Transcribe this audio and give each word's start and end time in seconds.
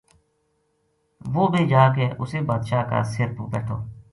وہ 1.33 1.45
بھی 1.53 1.61
جا 1.69 1.83
کے 1.95 2.09
اُسے 2.19 2.41
بادشاہ 2.49 2.83
کا 2.89 2.99
سر 3.13 3.27
پو 3.37 3.43
بیٹھو 3.53 3.77